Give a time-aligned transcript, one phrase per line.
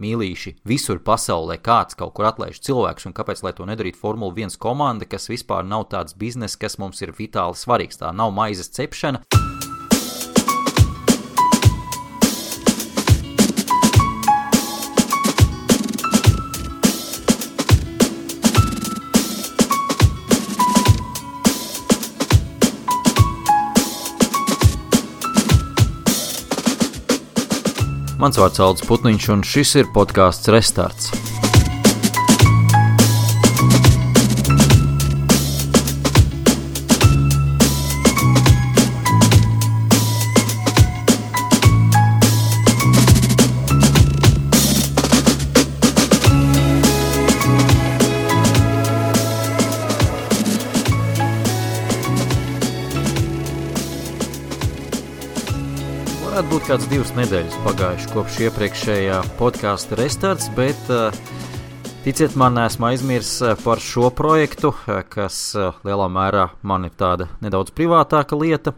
[0.00, 4.58] mīlīši visur pasaulē kāds kaut kur atlaiž cilvēkus, un kāpēc lai to nedarītu Formula 1
[4.60, 8.02] komanda, kas vispār nav tāds bizness, kas mums ir vitāli svarīgs.
[8.02, 9.24] Tā nav maizes cepšana.
[28.16, 31.35] Mans vārds Aldis Putniņš, un šis ir podkāsts Restarts.
[56.66, 61.14] Kāds divas nedēļas pagājušas kopš iepriekšējā podkāstu restarts, bet uh,
[62.02, 64.72] ticiet man, esmu aizmirsis par šo projektu,
[65.12, 68.74] kas uh, lielā mērā man ir tāda nedaudz privātāka lieta.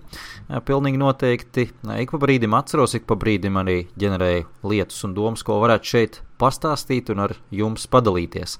[0.68, 1.66] Pilnīgi noteikti
[2.02, 6.20] ik pa brīdim atceros, ik pa brīdim arī ģenerēju lietas un domas, ko varētu šeit
[6.40, 8.58] pastāstīt un ar jums padalīties.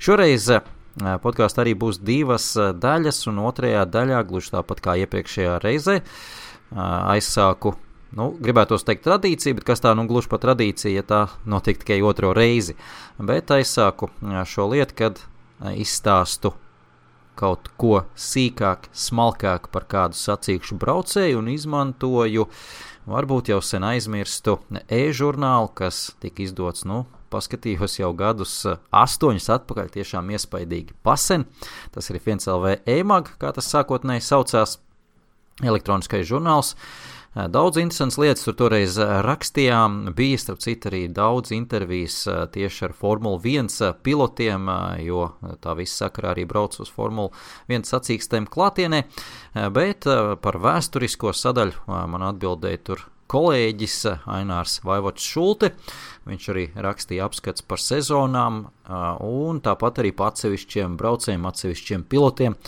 [0.00, 0.48] Šoreiz
[0.96, 6.00] podkāstā arī būs divas daļas, un otrajā daļā, gluži tāpat kā iepriekšējā reizē,
[6.72, 7.76] aizsāku
[8.18, 12.00] nu, gribētos teikt, tradīcija, bet kas tā nu gluži pa tradīcija, ja tā notiek tikai
[12.04, 12.76] otro reizi.
[13.18, 14.10] Bet aizsāku
[14.48, 15.22] šo lietu, kad
[15.72, 16.54] izstāstu
[17.38, 22.46] kaut ko sīkāk, smalkāk par kādu sacīkšu braucēju un izmantoju
[23.08, 24.58] varbūt jau sen aizmirstu
[24.92, 28.52] e-žurnālu, kas tika izdots, nu, paskatījos jau gadus
[28.92, 31.48] astoņus atpakaļ, tiešām iespaidīgi pasen.
[31.94, 34.76] Tas ir viens LV e-mag, kā tas sākotnēji saucās,
[35.64, 36.76] elektroniskais žurnāls.
[36.76, 40.10] Uh, Daudz interesantas lietas tur toreiz rakstījām.
[40.12, 42.18] Bija, starp citu, arī daudz intervijas
[42.52, 44.66] tieši ar Formuli 1 pilotiem,
[45.00, 45.30] jo
[45.64, 47.32] tā viss sakarā arī brauc uz Formuli
[47.72, 49.06] 1 sacīkstēm klātienē.
[49.72, 50.04] Bet
[50.44, 53.96] par vēsturisko sadaļu man atbildēja tur kolēģis
[54.28, 55.70] Ainārs Vaivots Šulte.
[56.28, 58.66] Viņš arī rakstīja apskats par sezonām,
[59.24, 62.58] un tāpat arī par atsevišķiem braucējiem, atsevišķiem pilotiem.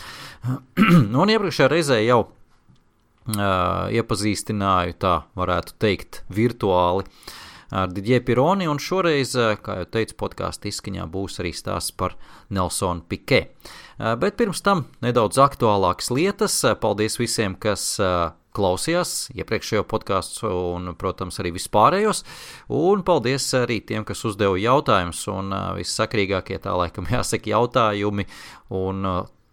[1.21, 2.23] un iepriekšējā reizē jau
[3.31, 7.07] uh, iepazīstināju, tā varētu teikt, virtuāli
[7.75, 12.15] ar Digiju Pironi, un šoreiz, kā jau teicu, podkāstu izskaņā būs arī stāsts par
[12.53, 13.41] Nelsonu Pikē.
[14.21, 16.59] Bet pirms tam nedaudz aktuālākas lietas.
[16.81, 17.95] Paldies visiem, kas
[18.55, 22.23] klausījās iepriekšējo podkāstu un, protams, arī vispārējos.
[22.71, 25.25] Un paldies arī tiem, kas uzdeva jautājumus.
[25.33, 28.27] Un vissakrīgākie tā laikam jāsaka jautājumi
[28.75, 29.03] un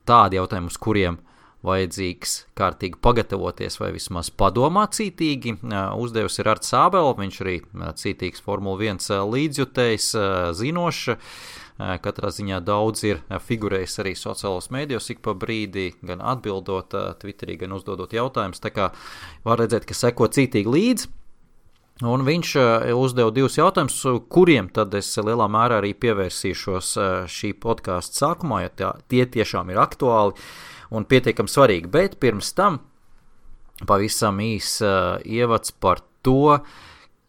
[0.08, 1.20] tādi jautājumi, uz kuriem
[1.66, 5.56] vajadzīgs kārtīgi pagatavoties vai vismaz padomāt cītīgi.
[5.98, 7.56] Uzdevis ir Arts Sābels, viņš arī
[7.98, 10.08] cītīgs Formule 1 līdzjutējs,
[10.58, 11.20] zinošs.
[12.02, 17.74] Katrā ziņā daudz ir figurējis arī sociālajos mēdījos, ik pa brīdi, gan atbildot Twitterī, gan
[17.74, 18.60] uzdodot jautājumus.
[18.62, 18.90] Tā kā
[19.46, 21.10] var redzēt, ka seko cītīgi līdzi.
[22.08, 22.52] Un viņš
[22.98, 23.98] uzdeva divus jautājumus,
[24.32, 26.92] kuriem tad es lielā mērā arī pievērsīšos
[27.30, 30.34] šī podkāstu sākumā, ja tā, tie tiešām ir aktuāli.
[30.34, 31.90] Uh, un pietiekami svarīgi.
[31.92, 32.80] Bet pirms tam
[33.88, 36.58] pavisam īs uh, ievads par to,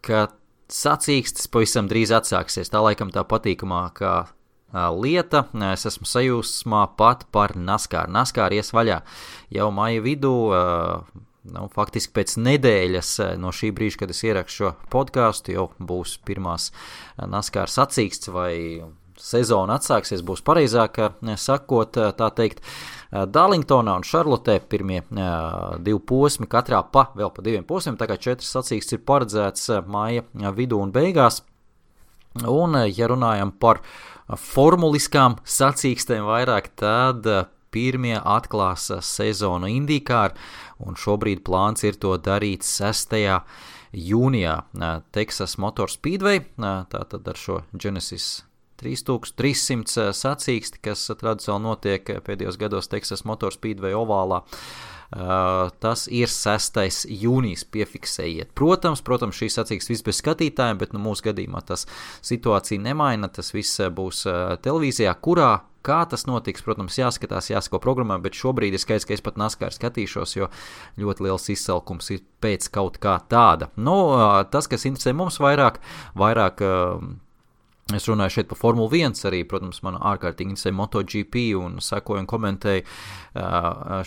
[0.04, 0.28] ka
[0.70, 2.70] sacīkstes pavisam drīz atsāksies.
[2.72, 5.46] Tā laikam tā patīkamākā uh, lieta.
[5.72, 8.10] Es esmu sajūsmā pat par NASCAR.
[8.12, 9.00] NASCAR ies vaļā
[9.54, 10.34] jau maija vidū.
[11.44, 16.70] Nu, faktiski pēc nedēļas no šī brīža, kad es ierakstu šo podkāstu, jau būs pirmās
[17.20, 18.54] NASCAR sacīksts vai
[19.24, 21.00] sezona atsāksies, būs pareizāk
[21.40, 22.60] sakot, tā teikt.
[23.14, 28.50] Darlingtonā un Šarlotē pirmie divi posmi, katrā pa vēl pa diviem posmiem, tā kā četras
[28.56, 30.24] sacīkstes ir paredzēts māja
[30.56, 31.42] vidū un beigās.
[32.50, 33.84] Un, ja runājam par
[34.26, 37.28] formuliskām sacīkstēm vairāk, tad
[37.74, 40.34] pirmie atklās sezonu Indīkār,
[40.82, 43.14] un šobrīd plāns ir to darīt 6.
[43.94, 44.56] jūnijā
[45.14, 48.42] Texas Motor Speedway, tātad ar šo Genesis
[48.84, 54.44] 3300 sacīksti, kas tradicionāli notiek pēdējos gados Teksas Motor Speedway ovālā.
[55.14, 57.04] Uh, tas ir 6.
[57.06, 58.50] jūnijas piefiksējiet.
[58.58, 61.86] Protams, protams šīs sacīks viss bez skatītājiem, bet nu, mūsu gadījumā tas
[62.24, 63.30] situācija nemaina.
[63.30, 65.52] Tas viss būs uh, televīzijā, kurā
[65.84, 69.76] Kā tas notiks, protams, jāskatās, jāsako programmā, bet šobrīd ir skaidrs, ka es pat naskāri
[69.76, 70.46] skatīšos, jo
[70.96, 73.68] ļoti liels izsalkums ir pēc kaut kā tāda.
[73.76, 73.98] Nu,
[74.48, 75.82] tas, kas interesē mums vairāk,
[76.16, 76.64] vairāk
[77.92, 82.28] Es runāju šeit par Formuli 1, arī, protams, man ārkārtīgi interesē MotoGP un sekoju un
[82.30, 82.86] komentēju.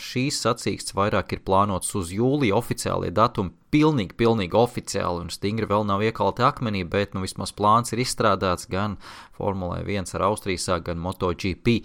[0.02, 5.86] Šīs sacīksts vairāk ir plānots uz jūlija oficiālie datumi pilnīgi, pilnīgi oficiāli un stingri vēl
[5.88, 8.98] nav iekalti akmenī, bet nu, vismaz plāns ir izstrādāts gan
[9.38, 11.76] Formulē 1 ar Austrijas, gan MotoGP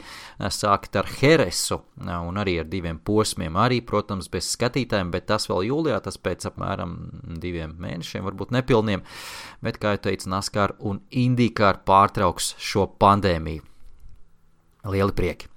[0.53, 3.59] sākt ar Heresu un arī ar diviem posmiem.
[3.61, 6.97] Arī, protams, bez skatītājiem, bet tas vēl jūlijā, tas pēc apmēram
[7.43, 9.05] diviem mēnešiem, varbūt nepilniem.
[9.63, 13.67] Bet, kā jau teicu, NASCAR un IndyCar pārtrauks šo pandēmiju.
[14.93, 15.53] Lieli prieki!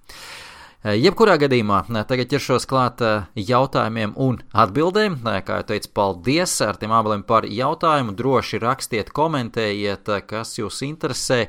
[0.86, 3.00] Jebkurā gadījumā tagad ķeršos klāt
[3.34, 5.16] jautājumiem un atbildēm.
[5.26, 8.14] Kā jau teicu, paldies ar tiem abiem par jautājumu.
[8.14, 11.48] Droši rakstiet, komentējiet, kas jūs interesē.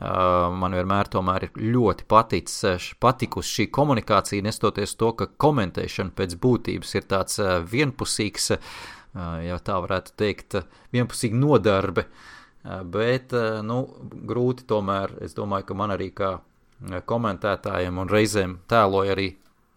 [0.00, 7.08] Man vienmēr ir ļoti paticis, patikusi šī komunikācija, nestoties to, ka komentēšana pēc būtības ir
[7.10, 7.36] tāds
[7.68, 8.54] vienpusīgs,
[9.44, 10.62] ja tā varētu teikt,
[10.96, 12.08] vienpusīga nodarbe.
[12.64, 13.82] Bet, nu,
[14.24, 16.38] grūti tomēr, es domāju, ka man arī kā
[17.06, 19.28] komentētājiem un reizēm tēloja arī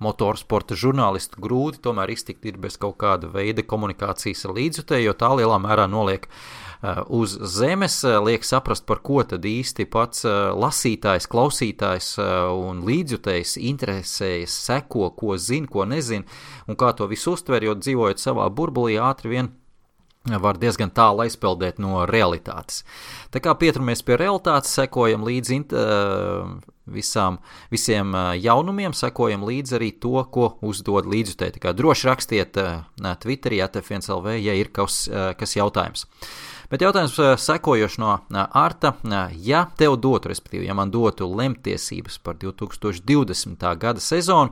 [0.03, 5.31] motorsporta žurnālistu grūti tomēr iztikt ir bez kaut kāda veida komunikācijas ar līdzjutēju, jo tā
[5.37, 10.51] lielā mērā noliek uh, uz zemes, uh, liek saprast, par ko tad īsti pats uh,
[10.59, 16.27] lasītājs, klausītājs un līdzjutējs interesējas, seko, ko zina, ko nezina
[16.67, 19.53] un kā to visu uztver, jo dzīvojot savā burbulī ātri vien
[20.23, 22.85] var diezgan tālu aizpeldēt no realitātes.
[23.31, 25.59] Tā kā pieturamies pie realitātes, sekojam līdzi
[26.85, 27.39] visām,
[27.71, 31.61] visiem jaunumiem, sekojam līdzi arī to, ko uzdod līdzjutēji.
[31.73, 32.57] Droši rakstiet
[33.23, 35.09] Twitterī, ATF1LV, ja ir kas,
[35.39, 36.07] kas jautājums.
[36.71, 38.95] Bet jautājums sekojoši no Arta.
[39.37, 43.67] Ja tev dotu, respektīvi, ja man dotu lemtiesības par 2020.
[43.77, 44.51] gada sezonu,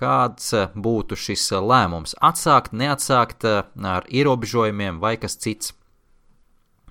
[0.00, 5.74] kāds būtu šis lēmums- atsākt, neatsākt ar ierobežojumiem vai kas cits.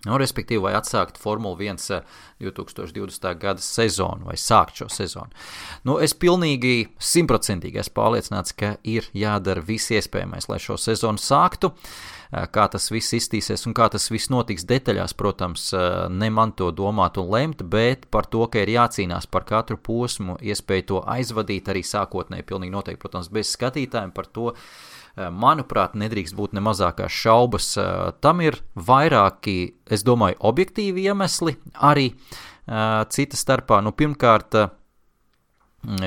[0.08, 2.04] Nu, respektīvi, vai atsākt Formuli 1
[2.40, 3.26] 2020.
[3.40, 5.34] gada sezonu vai sākt šo sezonu.
[5.84, 11.74] Nu, es pilnīgi simtprocentīgi esmu pārliecināts, ka ir jādara viss iespējamais, lai šo sezonu sāktu.
[12.30, 15.64] Kā tas viss iztīsies un kā tas viss notiks detaļās, protams,
[16.14, 20.38] ne man to domāt un lemt, bet par to, ka ir jācīnās par katru posmu,
[20.38, 24.54] iespēju to aizvadīt arī sākotnēji, pilnīgi noteikti, protams, bez skatītājiem par to.
[25.20, 27.74] Manuprāt, nedrīkst būt ne mazākās šaubas.
[28.24, 32.14] Tam ir vairāki, es domāju, objektīvi iemesli arī
[32.66, 33.82] cita starpā.
[33.84, 34.56] Nu, pirmkārt,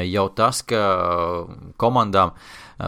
[0.07, 0.83] jau tas, ka
[1.81, 2.35] komandām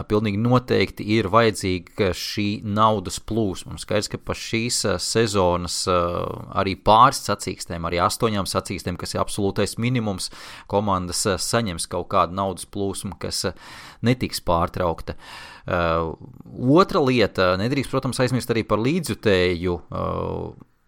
[0.09, 3.77] pilnīgi noteikti ir vajadzīga šī naudas plūsma.
[3.79, 10.29] Skaidrs, ka pa šīs sezonas arī pāris sacīkstēm, arī astoņām sacīkstēm, kas ir absolūtais minimums,
[10.71, 13.45] komandas saņems kaut kādu naudas plūsmu, kas
[14.05, 15.15] netiks pārtraukta.
[15.65, 19.79] Otra lieta, nedrīkst, protams, aizmirst arī par līdzjutēju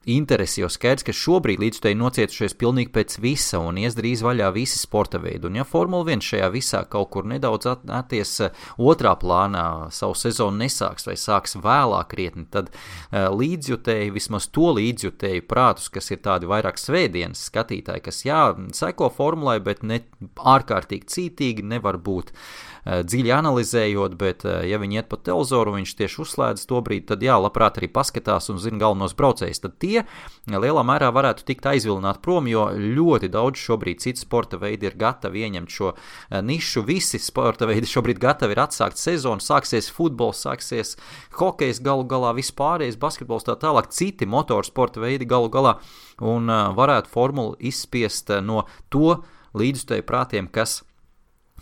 [0.08, 4.80] interesi, jo skaidrs, ka šobrīd līdzstēji nocietušies pilnīgi pēc visa un ies drīz vaļā visi
[4.80, 5.50] sporta veidi.
[5.50, 9.66] Un ja Formula 1 šajā visā kaut kur nedaudz atties eh, otrā plānā,
[9.96, 16.12] savu sezonu nesāks vai sāks vēlāk krietni, tad uh, līdzjutēji, vismaz to līdzjutēju prātus, kas
[16.14, 18.42] ir tādi vairāk svētdienas skatītāji, kas jā,
[18.76, 20.02] seko formulai, bet ne
[20.38, 22.32] ārkārtīgi cītīgi nevar būt.
[22.32, 26.80] Uh, Eh, dziļi analizējot, bet, eh, ja viņi iet pa televizoru, viņš tieši uzslēdz to
[26.82, 29.60] brīdi, tad jā, labprāt arī paskatās un zina galvenos braucējus.
[29.62, 30.06] Tad tie
[30.48, 35.44] lielā mērā varētu tikt aizvilināti prom, jo ļoti daudz šobrīd citu sporta veidi ir gatavi
[35.44, 36.86] ieņemt šo eh, nišu.
[36.88, 40.96] Visi sporta veidi šobrīd gatavi ir atsākt sezonu, sāksies futbols, sāksies
[41.36, 45.80] hokejs, galu galā vispārējais basketbols, tā tālāk citi motorsporta veidi galu galā
[46.22, 49.20] un varētu formulu izspiest no to
[49.58, 50.84] līdzstēju prātiem, kas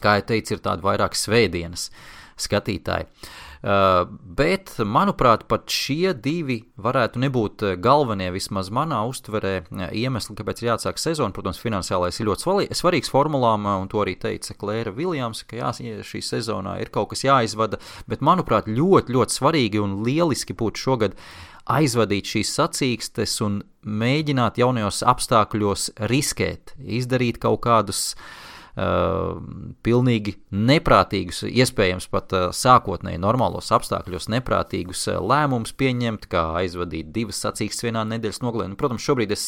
[0.06, 1.90] kā jau teicu, ir tādi vairāk svētdienas
[2.46, 3.10] skatītāji.
[3.66, 4.04] Uh,
[4.38, 9.56] bet, manuprāt, pat šie divi varētu nebūt galvenie, vismaz manā uztverē,
[9.90, 11.34] iemesli, kāpēc ir jāatsāk sezona.
[11.34, 15.74] Protams, finansiālais ir ļoti svarīgs formulām, un to arī teica Klēra Viljams, ka jā,
[16.06, 17.82] šī sezonā ir kaut kas jāizvada.
[18.06, 21.18] Bet, manuprāt, ļoti, ļoti svarīgi un lieliski būtu šogad
[21.66, 28.45] aizvadīt šīs sacīkstes un mēģināt jaunajos apstākļos riskēt, izdarīt kaut kādus uh, Uh,
[28.76, 37.40] pilnīgi neprātīgus, iespējams pat uh, sākotnēji normālos apstākļos neprātīgus uh, lēmumus pieņemt, kā aizvadīt divas
[37.46, 38.68] sacīkstes vienā nedēļas nogalē.
[38.68, 39.46] Nu, protams, šobrīd es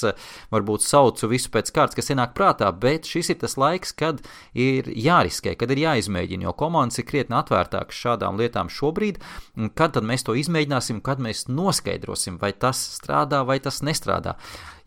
[0.54, 4.24] varbūt saucu visu pēc kārtas, kas ienāk prātā, bet šis ir tas laiks, kad
[4.56, 9.20] ir jāriskē, kad ir jāizmēģina, jo komandas ir krietni atvērtākas šādām lietām šobrīd,
[9.60, 14.38] un kad tad mēs to izmēģināsim, kad mēs noskaidrosim, vai tas strādā vai tas nestrādā.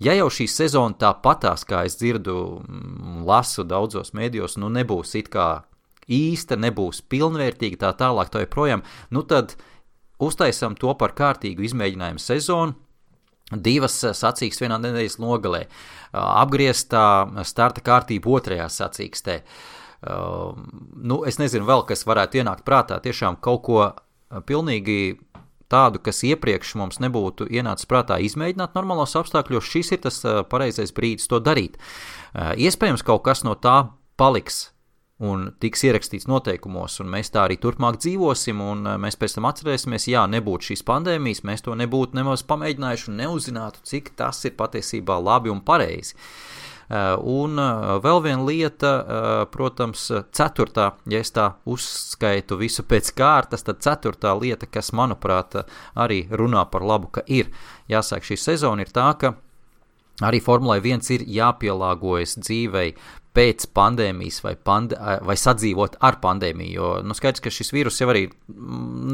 [0.01, 5.29] Ja jau šī sezona tāpatās, kā es dzirdu, mm, lasu daudzos mēdījos, nu nebūs it
[5.33, 5.65] kā
[6.09, 9.59] īsta, nebūs pilnvērtīga, tā tālāk, tā joprojām, nu tad
[10.21, 12.79] uztaisam to par kārtīgu izmēģinājumu sezonu.
[13.51, 15.65] Divas sacīkstes vienā nedēļas nogalē,
[16.15, 17.05] apgrieztā
[17.43, 19.41] starta kārtība otrajā sacīkstē.
[20.01, 20.55] Uh,
[20.97, 23.01] nu, es nezinu, vēl kas varētu ienākt prātā.
[23.03, 23.81] Tiešām kaut ko
[24.47, 25.19] pilnīgi
[25.71, 31.31] tādu, kas iepriekš mums nebūtu ienācis prātā izmēģināt normālos apstākļos, šis ir tas pareizais brīdis
[31.31, 31.79] to darīt.
[32.35, 33.79] Iespējams, kaut kas no tā
[34.21, 34.69] paliks
[35.21, 40.09] un tiks ierakstīts noteikumos, un mēs tā arī turpmāk dzīvosim, un mēs pēc tam atcerēsimies,
[40.09, 45.19] ja nebūtu šīs pandēmijas, mēs to nebūtu nemaz pamēģinājuši un neuzzinātu, cik tas ir patiesībā
[45.21, 46.17] labi un pareizi.
[46.91, 47.61] Un
[48.03, 48.93] vēl viena lieta,
[49.53, 55.61] protams, ceturtā, ja es tā uzskaitu visu pēc kārtas, tad ceturtā lieta, kas manuprāt
[55.95, 57.53] arī runā par labu, ka ir.
[57.91, 59.37] Jāsāk šī sezona, ir tā, ka
[60.27, 62.95] arī Formulai 1 ir jāpielāgojas dzīvei
[63.37, 66.73] pēc pandēmijas vai, pande vai sadzīvot ar pandēmiju.
[66.75, 68.25] Jo nu, skaidrs, ka šis vīrus jau arī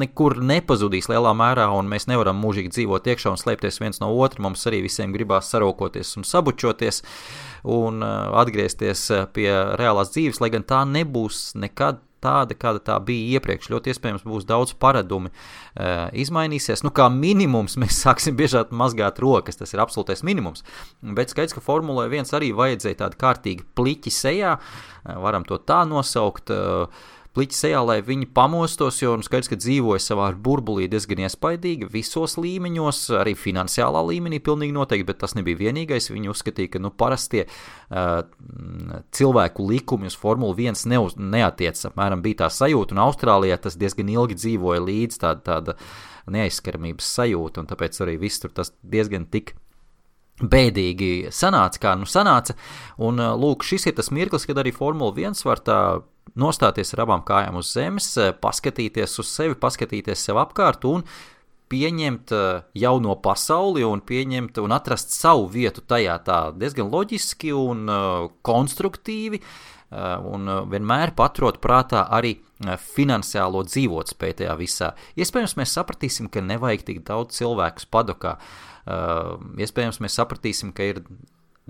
[0.00, 4.40] nekur nepazudīs lielā mērā, un mēs nevaram mūžīgi dzīvot iekšā un slēpties viens no otra.
[4.46, 7.02] Mums arī visiem gribās sarokoties un sabučoties
[7.76, 9.04] un atgriezties
[9.36, 13.70] pie reālās dzīves, lai gan tā nebūs nekad tāda, kāda tā bija iepriekš.
[13.72, 16.84] Ļoti iespējams, būs daudz paradumi uh, izmainīsies.
[16.86, 20.64] Nu, kā minimums mēs sāksim biežāk mazgāt rokas, tas ir absolūtais minimums.
[21.02, 25.84] Bet skaidrs, ka Formulē 1 arī vajadzēja tādu kārtīgu pliķi sejā, uh, varam to tā
[25.88, 26.52] nosaukt.
[26.54, 31.90] Uh, pliķi sejā, lai viņi pamostos, jo nu, skaidrs, ka dzīvoja savā burbulī diezgan iespaidīgi
[31.92, 36.08] visos līmeņos, arī finansiālā līmenī pilnīgi noteikti, bet tas nebija vienīgais.
[36.12, 38.22] Viņi uzskatīja, ka nu, parastie uh,
[39.16, 41.90] cilvēku likumi uz Formuli 1 neuz, neatiecas.
[41.90, 45.78] Apmēram bija tā sajūta, un Austrālijā tas diezgan ilgi dzīvoja līdz tāda, tāda
[46.32, 49.54] neaizskaramības sajūta, un tāpēc arī viss tur tas diezgan tik
[50.42, 52.56] bēdīgi sanāca, kā nu sanāca.
[53.02, 55.80] Un, lūk, šis ir tas mirklis, kad arī Formula 1 var tā
[56.34, 61.04] nostāties ar abām kājām uz zemes, eh, paskatīties uz sevi, paskatīties sev apkārt un
[61.70, 67.88] pieņemt eh, jauno pasauli un pieņemt un atrast savu vietu tajā tā diezgan loģiski un
[67.88, 69.42] uh, konstruktīvi.
[69.86, 72.32] Un vienmēr paturot prātā arī
[72.90, 74.88] finansiālo dzīvotspēju tajā visā.
[75.14, 78.32] Iespējams, mēs sapratīsim, ka nevajag tik daudz cilvēku padokā.
[79.62, 81.00] Iespējams, mēs sapratīsim, ka ir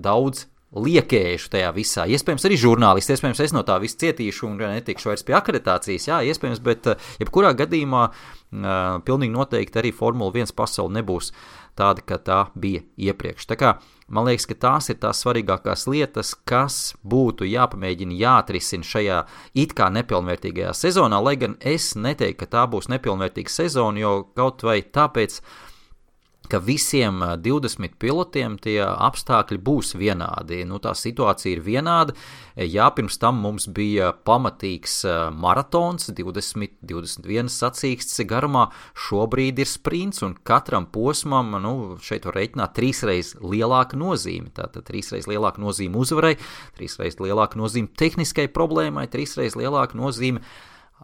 [0.01, 2.05] daudz liekējuši tajā visā.
[2.11, 6.09] Iespējams, arī žurnālisti, iespējams, es no tā viss cietīšu un netikšu vairs pie akreditācijas.
[6.09, 11.31] Jā, iespējams, bet eh, jebkurā gadījumā uh, pilnīgi noteikti arī Formula 1 pasaule nebūs
[11.77, 13.47] tāda, kā tā bija iepriekš.
[13.47, 13.71] Tā kā,
[14.11, 19.21] man liekas, ka tās ir tās svarīgākās lietas, kas būtu jāpamēģina jāatrisina šajā
[19.63, 24.65] it kā nepilnvērtīgajā sezonā, lai gan es neteiktu, ka tā būs nepilnvērtīga sezona, jo kaut
[24.67, 25.66] vai tāpēc, uh,
[26.51, 30.63] ka visiem 20 pilotiem tie apstākļi būs vienādi.
[30.67, 32.15] Nu, tā situācija ir vienāda.
[32.57, 35.01] Jā, pirms tam mums bija pamatīgs
[35.37, 38.67] maratons, 20, 21 sacīksts garumā.
[39.07, 44.53] Šobrīd ir sprints, un katram posmam nu, šeit var reiķināt trīsreiz lielāka nozīme.
[44.57, 46.35] Tātad trīsreiz lielāka nozīme uzvarai,
[46.79, 50.41] trīsreiz lielāka nozīme tehniskai problēmai, trīsreiz lielāka nozīme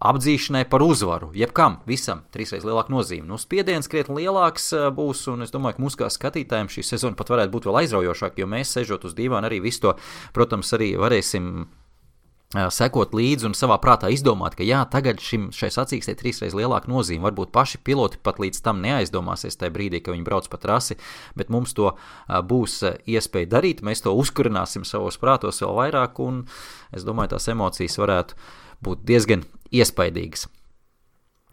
[0.01, 3.27] apdzīšanai par uzvaru, jebkam, visam, trīsreiz lielāka nozīme.
[3.29, 7.19] Nu, spiediens krietni lielāks eh, būs, un es domāju, ka mūsu kā skatītājiem šī sezona
[7.19, 9.95] pat varētu būt vēl aizraujošāka, jo mēs, sežot uz divām, arī visu to,
[10.33, 15.69] protams, arī varēsim eh, sekot līdzi un savā prātā izdomāt, ka jā, tagad šim, šai
[15.77, 17.27] sacīkstē trīsreiz lielāka nozīme.
[17.29, 20.97] Varbūt paši piloti pat līdz tam neaizdomāsies tajā brīdī, kad viņi brauc pa trasi,
[21.37, 23.85] bet mums to uh, būs iespēja darīt.
[23.85, 26.47] Mēs to uzkurināsim savos prātos vēl vairāk, un
[26.91, 28.41] es domāju, tās emocijas varētu
[28.83, 30.47] būt diezgan iespaidīgas.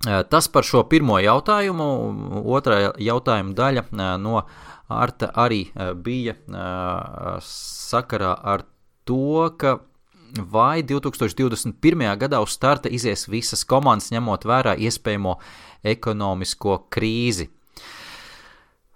[0.01, 1.87] Tas par šo pirmo jautājumu.
[2.49, 3.85] Otrā jautājuma daļa
[4.21, 4.43] no
[4.91, 5.67] Arta arī
[6.03, 6.35] bija
[7.45, 8.65] sakarā ar
[9.05, 9.79] to, ka
[10.51, 12.07] vai 2021.
[12.17, 15.37] gadā uz starta izies visas komandas, ņemot vērā iespējamo
[15.85, 17.51] ekonomisko krīzi.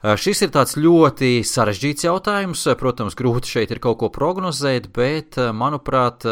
[0.05, 2.65] Šis ir tāds ļoti sarežģīts jautājums.
[2.81, 6.27] Protams, grūti šeit ir kaut ko prognozēt, bet, manuprāt,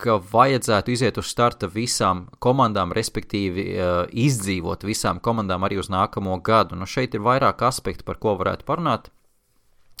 [0.00, 6.38] ka vajadzētu iziet uz starta visām komandām, respektīvi uh, izdzīvot visām komandām arī uz nākamo
[6.44, 6.78] gadu.
[6.78, 9.10] Nu, šeit ir vairāk aspekti, par ko varētu parunāt.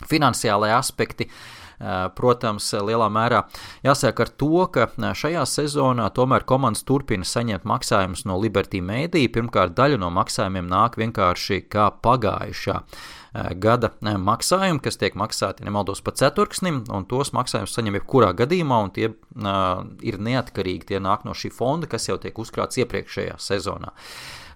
[0.08, 3.44] Finansiālai aspekti, uh, protams, lielā mērā
[3.84, 9.28] jāsāk ar to, ka šajā sezonā tomēr komandas turpina saņemt maksājumus no Liberty Media.
[9.32, 12.80] Pirmkārt, daļa no maksājumiem nāk vienkārši kā pagājušā.
[13.30, 18.32] Eh, gada eh, maksājumi, kas tiek maksāti, nemaldos, pa ceturksnim, un tos maksājumus saņem jebkurā
[18.40, 22.80] gadījumā, un tie uh, ir neatkarīgi, tie nāk no šī fonda, kas jau tiek uzkrāts
[22.82, 23.94] iepriekšējā sezonā.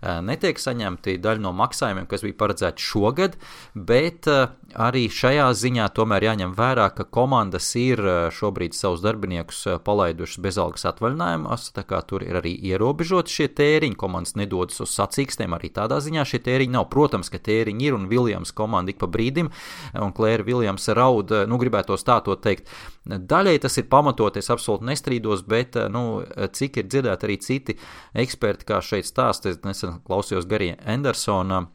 [0.05, 3.39] Eh, netiek saņemti daļa no maksājumiem, kas bija paredzēti šogad,
[3.73, 4.51] bet eh,
[4.85, 10.85] arī šajā ziņā tomēr jāņem vērā, ka komandas ir eh, šobrīd savus darbiniekus palaidušas bezalgas
[10.91, 16.03] atvaļinājumos, tā kā tur ir arī ierobežoti šie tēriņi, komandas nedodas uz sacīkstiem, arī tādā
[16.05, 16.91] ziņā šie tēriņi nav.
[16.93, 19.49] Protams, ka tēriņi ir un Viljams komanda ik pa brīdim,
[19.97, 22.69] un Klēra Viljams raud, nu gribētos tā to teikt.
[23.09, 26.23] Daļai tas ir pamatoties, absolūti nestrīdos, bet, nu,
[26.57, 27.77] cik ir dzirdēti arī citi
[28.25, 31.67] eksperti, kā šeit stāsta, es nesen klausījos Garija Andersona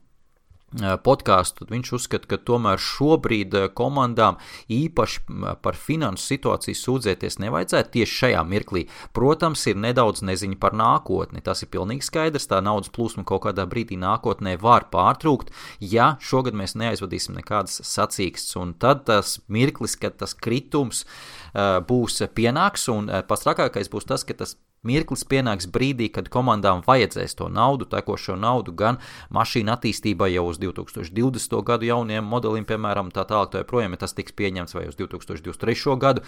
[0.78, 4.38] podkāstu, tad viņš uzskata, ka tomēr šobrīd komandām
[4.70, 5.24] īpaši
[5.64, 8.86] par finansu situāciju sūdzēties nevajadzētu tieši šajā mirklī.
[9.14, 11.42] Protams, ir nedaudz neziņa par nākotni.
[11.42, 12.48] Tas ir pilnīgi skaidrs.
[12.50, 18.56] Tā naudas plūsma kaut kādā brīdī nākotnē var pārtrūkt, ja šogad mēs neaizvadīsim nekādas sacīkstes.
[18.62, 24.26] Un tad tas mirklis, kad tas kritums uh, būs pienāks, un pats trakākais būs tas,
[24.28, 24.58] ka tas
[24.88, 29.00] Mirklis pienāks brīdī, kad komandām vajadzēs to naudu, tekošo naudu, gan
[29.36, 31.56] mašīnu attīstībai jau uz 2020.
[31.68, 35.98] gadu jauniem modelim, piemēram, tā tālāk, tā joprojām, ja tas tiks pieņemts vai uz 2023.
[36.00, 36.24] gadu,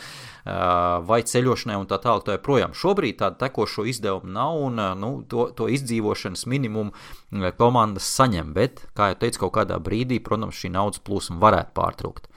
[1.08, 2.76] vai ceļošanai un tā tālāk, tā joprojām.
[2.76, 6.92] Šobrīd tāda tekošo izdevumu nav un nu, to, to izdzīvošanas minimumu
[7.56, 12.28] komandas saņem, bet, kā jau teicu, kaut kādā brīdī, protams, šī naudas plūsma varētu pārtrūkt.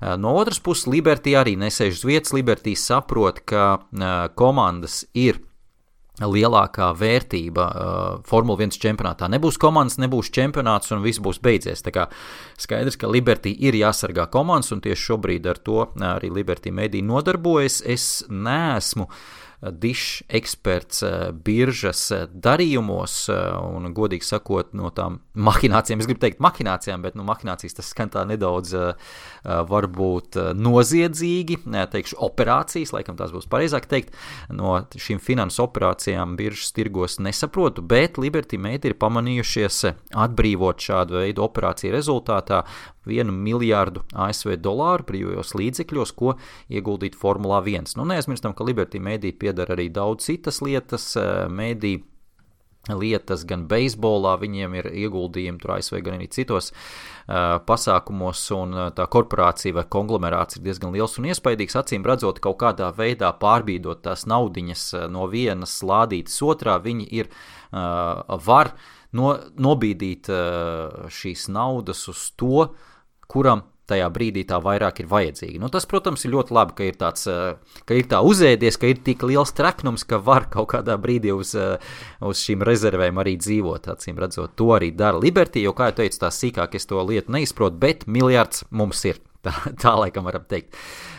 [0.00, 2.34] No otras puses, Liberty arī nesēž uz vietas.
[2.36, 3.84] Liberty saprot, ka
[4.38, 5.40] komandas ir
[6.22, 9.26] lielākā vērtība uh, Formule 1 čempionātā.
[9.32, 11.82] Nebūs komandas, nebūs čempionāts un viss būs beidzies.
[11.82, 12.04] Tā kā
[12.60, 17.80] skaidrs, ka Liberty ir jāsargā komandas, un tieši šobrīd ar to arī Liberty mediji nodarbojas.
[17.82, 19.18] Es neesmu uh,
[19.72, 21.02] dišs eksperts
[21.44, 27.78] biržas darījumos, un, godīgi sakot, no tām mahinācijām, es gribu teikt, mahinācijām, bet nu, mahinācijas
[27.78, 28.74] tas skan tā nedaudz
[29.44, 31.58] varbūt noziedzīgi,
[31.92, 34.14] teikšu, operācijas, laikam tās būs pareizāk teikt,
[34.52, 39.82] no šīm finansu operācijām biržas tirgos nesaprotu, bet Liberty Media ir pamanījušies
[40.24, 42.64] atbrīvot šādu veidu operāciju rezultātā
[43.08, 46.36] vienu miljārdu ASV dolāru brīvajos līdzekļos, ko
[46.72, 47.94] ieguldīt Formulā 1.
[47.98, 51.12] Nu, neaizmirstam, ka Liberty Media piedara arī daudz citas lietas.
[51.20, 51.98] Eh, Mēdī
[52.92, 58.88] lietas, gan beisbolā viņiem ir ieguldījumi, tur ASV, gan arī citos uh, pasākumos, un uh,
[58.94, 61.78] tā korporācija vai konglomerāts ir diezgan liels un iespaidīgs.
[61.80, 68.38] Acīm redzot, kaut kādā veidā pārbīdot tās naudiņas no vienas lādītes otrā, viņi ir uh,
[68.44, 68.74] var
[69.16, 72.68] no, nobīdīt uh, šīs naudas uz to,
[73.30, 75.60] kuram tajā brīdī tā vairāk ir vajadzīga.
[75.62, 78.88] Nu, tas, protams, ir ļoti labi, ka ir, tāds, eh, ka ir tā uzēdies, ka
[78.90, 81.76] ir tik liels treknums, ka var kaut kādā brīdī uz, eh,
[82.20, 83.90] uz šīm rezervēm arī dzīvot.
[83.94, 87.30] Acīm redzot, to arī dara Liberty, jo, kā jau teicu, tā sīkāk es to lietu
[87.30, 89.20] neizprotu, bet miljards mums ir.
[89.44, 90.76] Tā, tā laikam varam teikt.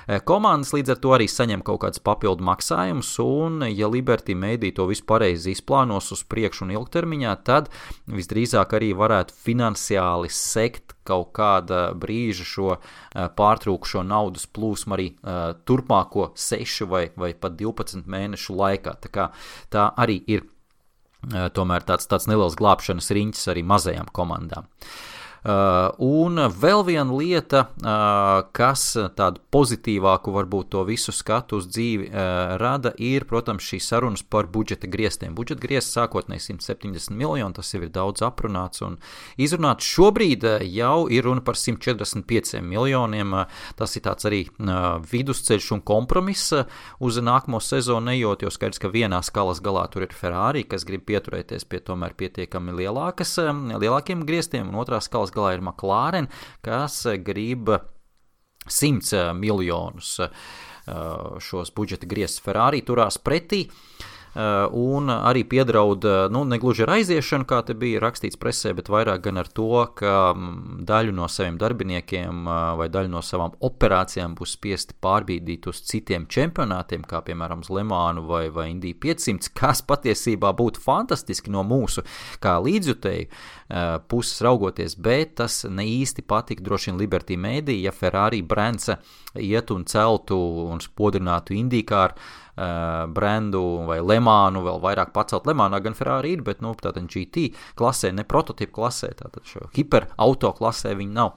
[0.07, 4.73] Eh, komandas līdz ar to arī saņem kaut kādus papildu maksājumus, un, ja Liberty Media
[4.75, 7.69] to visu pareizi izplānos uz priekšu un ilgtermiņā, tad
[8.09, 15.53] visdrīzāk arī varētu finansiāli sekt kaut kāda brīža šo eh, pārtrūkušo naudas plūsmu arī uh,
[15.67, 18.95] turpmāko 6 vai, vai pat 12 mēnešu laikā.
[19.05, 19.29] Tā,
[19.73, 20.45] tā arī ir
[21.25, 24.65] tomēr tāds, tāds neliels glābšanas riņķis arī mazajām komandām.
[24.69, 25.14] Uh,
[25.45, 32.55] un vēl viena lieta, uh, kas tādu pozitīvāku, varbūt to visu skatu uz dzīvi uh,
[32.57, 35.35] rada, ir, protams, šīs sarunas par budžeta griestiem.
[35.37, 38.97] Budžeta griezts sākotnēji 170 miljoni, tas jau ir daudz aprunāts un
[39.37, 39.85] izrunāts.
[39.85, 43.37] Šobrīd jau ir runa par 145 miljoniem.
[43.77, 46.55] Tas ir tāds arī vidusceļš un kompromiss
[46.99, 51.05] uz nākamo sezonu ejot, jo skaidrs, ka vienā skalas galā tur ir Ferrari, kas grib
[51.05, 53.37] pieturēties pie tomēr pietiekami lielākas,
[53.77, 56.29] lielākiem griestiem, un otrā skalas galā ir McLaren,
[56.65, 57.69] kas grib
[58.65, 60.33] 100 miljonus uh,
[61.43, 63.65] šos budžeta grieztus Ferrari turās pretī.
[63.67, 64.14] Uh, Eh,
[64.71, 68.89] un arī piedraud, eh, nu, ne gluži ar aiziešanu, kā te bija rakstīts presē, bet
[68.91, 73.55] vairāk gan ar to, ka mm, daļu no saviem darbiniekiem eh, vai daļu no savām
[73.63, 79.53] operācijām būs spiesti pārbīdīt uz citiem čempionātiem, kā piemēram uz Lemānu vai, vai Indiju 500,
[79.59, 82.03] kas patiesībā būtu fantastiski no mūsu
[82.43, 83.31] kā līdzjutēju
[84.11, 88.91] puses raugoties, bet tas ne īsti patika droši vien Liberty Media, ja Ferrari brands
[89.41, 90.37] iet un celtu
[90.69, 92.13] un spodrinātu Indīkāru
[92.55, 97.49] uh, brendu vai Lemānu, vēl vairāk pacelt Lemānā, gan Ferrari ir, bet, nu, tātad GT
[97.79, 101.35] klasē, ne prototipu klasē, tātad šo hiperauto klasē viņi nav.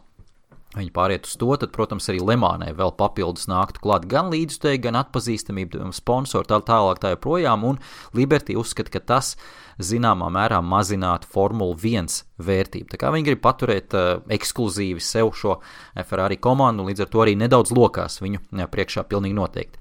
[0.76, 4.98] Viņi pāriet uz to, tad, protams, arī Lemānai vēl papildus nāktu klāt gan līdzstēji, gan
[5.00, 7.80] atpazīstamība, sponsori, tā tālāk, tā joprojām, un
[8.12, 9.32] Liberty uzskata, ka tas
[9.80, 12.90] zināmā mērā mazinātu Formule 1 vērtību.
[12.92, 15.56] Tā kā viņi grib paturēt uh, ekskluzīvi sev šo
[16.04, 19.80] Ferrari komandu, līdz ar to arī nedaudz lokās viņu priekšā pilnīgi noteikti.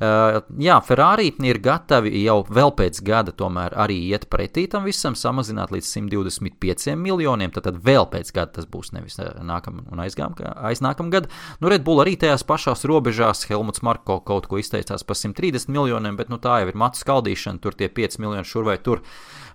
[0.00, 5.12] Uh, jā, Ferrari ir gatavi jau vēl pēc gada tomēr arī iet pretī tam visam,
[5.12, 7.52] samazināt līdz 125 miljoniem.
[7.52, 11.28] Tad, tad vēl pēc gada tas būs nevis eh, nākamā un aiznākamā gada.
[11.60, 16.16] Nu, Red Bull arī tajās pašās robežās, Helmuts Marko kaut ko izteicās par 130 miljoniem,
[16.16, 19.04] bet nu, tā jau ir matu skaldīšana, tur tie 5 miljoni šur vai tur.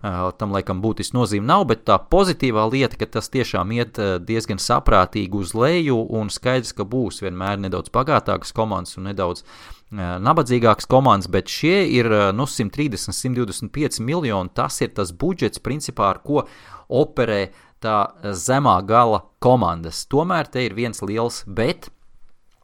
[0.05, 4.62] Uh, tam laikam būtiski nozīme nav, bet tā pozitīvā lieta, ka tas tiešām iet diezgan
[4.62, 10.88] saprātīgi uz leju un skaidrs, ka būs vienmēr nedaudz bagātākas komandas un nedaudz uh, nabadzīgākas
[10.89, 14.54] komandas, bet šie ir nu, 130, 125 miljoni.
[14.54, 16.45] Tas ir tas budžets, principā, ar ko
[16.89, 17.52] operē
[17.84, 17.98] tā
[18.34, 20.06] zemā gala komandas.
[20.10, 21.89] Tomēr te ir viens liels bet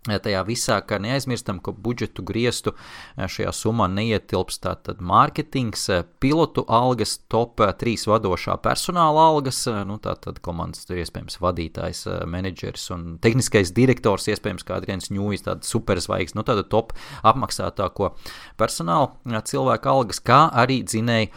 [0.02, 6.66] tajā visā, ka neaizmirstam, ka budžetu griestu eh, šajā summā neietilpst tātad mārketings, eh, pilotu
[6.68, 13.18] algas, top 3 eh, vadošā personāla algas, nu tātad komandas tur iespējams vadītājs, menedžeris un
[13.22, 16.96] tehniskais direktors, iespējams kā Adrians Ņūjs, tāda superzvaigznes, nu tāda top
[17.28, 18.16] apmaksātāko
[18.58, 21.30] personāla cilvēku algas, kā arī dzinēja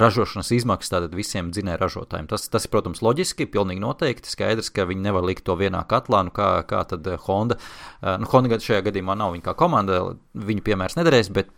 [0.00, 2.28] ražošanas izmaksas tātad visiem dzinēja ražotājiem.
[2.30, 6.22] Tas, tas ir, protams, loģiski, pilnīgi noteikti, skaidrs, ka viņi nevar likt to vienā katlā,
[6.28, 7.58] nu kā, kā tad Honda
[7.97, 10.02] Eh, nu, Honda šajā gadījumā nav viņa kā komanda,
[10.34, 11.50] viņa piemērs nederēs, bet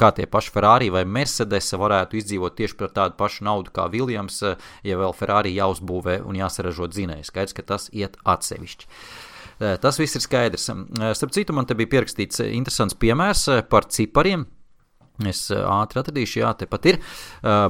[0.00, 4.42] kā tie paši Ferrari vai Mercedes varētu izdzīvot tieši par tādu pašu naudu kā Viljams,
[4.42, 7.30] eh, ja vēl Ferrari jāuzbūvē un jāsaražo dzinēji.
[7.30, 8.90] Skaidrs, ka tas iet atsevišķi.
[9.58, 10.68] Eh, tas viss ir skaidrs.
[11.16, 14.46] Starp citu, man te bija pierakstīts interesants piemērs par cipariem.
[15.24, 16.98] Es ātri atradīšu, jā, tepat ir.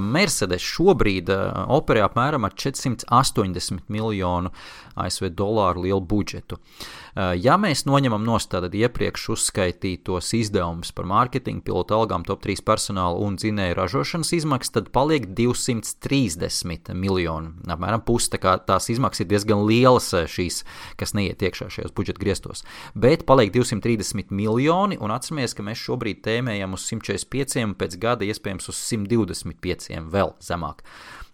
[0.03, 1.31] Mercedes šobrīd
[1.71, 4.51] operē apmēram ar 480 miljonu
[4.97, 6.59] ASV dolāru lielu budžetu.
[6.59, 12.61] Eh, ja mēs noņemam nost tātad iepriekš uzskaitītos izdevumus par mārketingu, pilotu algām, top 3
[12.67, 17.55] personāla un dzinēju ražošanas izmaksas, tad paliek 230 miljoni.
[17.73, 20.63] Apmēram pusi tā kā tās izmaksas ir diezgan lielas eh, šīs,
[21.01, 22.67] kas neiet iekšā šajos budžeta griestos.
[22.95, 28.29] Bet paliek 230 miljoni un atceramies, ka mēs šobrīd tēmējam uz 145 un pēc gada
[28.29, 30.85] iespējams uz 125 vēl zemāk.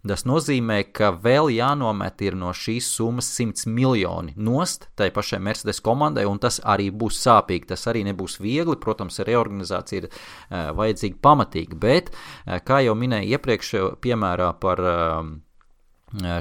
[0.02, 5.71] Tas nozīmē, ka vēl jānomet ir no šīs summas 100 miljoni nost tai pašai Mercedes
[5.80, 7.70] komandai, un tas arī būs sāpīgi.
[7.72, 8.76] Tas arī nebūs viegli.
[8.82, 14.84] Protams, reorganizācija ir uh, vajadzīga pamatīga, bet, uh, kā jau minēju iepriekš, piemērā par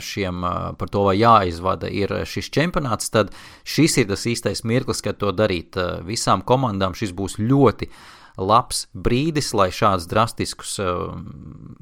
[0.03, 0.41] šiem
[0.75, 3.29] par to, vai jāizvada ir šis čempionāts, tad
[3.63, 5.79] šis ir tas īstais mirklis, kad to darīt.
[6.03, 8.01] Visām komandām šis būs ļoti uh,
[8.37, 11.11] labs brīdis, lai šādus drastiskus uh,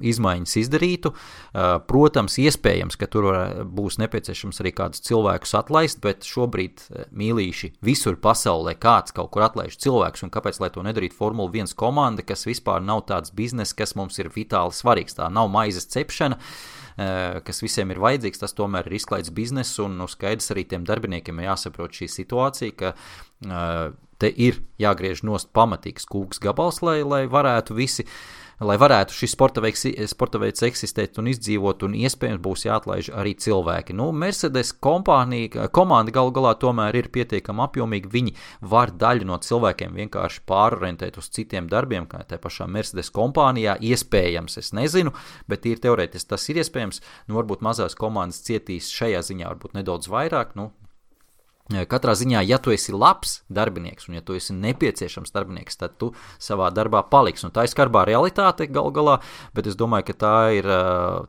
[0.01, 1.11] izmaiņas izdarītu.
[1.13, 3.29] Uh, protams, iespējams, ka tur
[3.65, 9.45] būs nepieciešams arī kādus cilvēkus atlaist, bet šobrīd uh, mīlīši visur pasaulē kāds kaut kur
[9.47, 13.77] atlaiž cilvēkus, un kāpēc lai to nedarītu Formula 1 komanda, kas vispār nav tāds bizness,
[13.77, 15.17] kas mums ir vitāli svarīgs.
[15.19, 16.78] Tā nav maizes cepšana uh,
[17.45, 21.41] kas visiem ir vajadzīgs, tas tomēr ir izklaides bizness, un nu, skaidrs arī tiem darbiniekiem
[21.45, 27.77] jāsaprot šī situācija, ka uh, te ir jāgriež nost pamatīgs kūks gabals, lai, lai varētu
[27.77, 28.05] visi.
[28.59, 33.31] Lai varētu šis sporta veids, sporta veids eksistēt un izdzīvot, un iespējams būs jāatlaiž arī
[33.39, 33.95] cilvēki.
[33.95, 38.11] Nu, Mercedes kompānija, komanda galu galā tomēr ir pietiekami apjomīga.
[38.11, 38.35] Viņi
[38.73, 43.77] var daļu no cilvēkiem vienkārši pārorientēt uz citiem darbiem, kā tā pašā Mercedes kompānijā.
[43.79, 45.15] Iespējams, es nezinu,
[45.47, 46.99] bet ir teorētiski tas ir iespējams.
[47.31, 50.57] Nu, varbūt mazās komandas cietīs šajā ziņā varbūt nedaudz vairāk.
[50.59, 50.73] Nu,
[51.69, 56.07] Katrā ziņā, ja tu esi labs darbinieks un ja tu esi nepieciešams darbinieks, tad tu
[56.41, 57.45] savā darbā paliksi.
[57.45, 59.19] Un tā ir skarbā realitāte gal galā,
[59.53, 60.69] bet es domāju, ka tā ir